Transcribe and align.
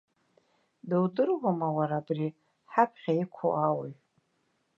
Дудыруама 0.89 1.69
уара 1.77 1.97
абри 2.01 2.27
ҳаԥхьа 2.71 3.13
иқәу 3.21 3.51
ауаҩ? 3.67 3.93